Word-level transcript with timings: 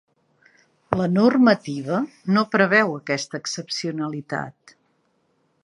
La 1.01 1.05
normativa 1.17 1.99
no 2.37 2.43
preveu 2.55 2.95
aquesta 3.01 3.43
excepcionalitat. 3.43 4.75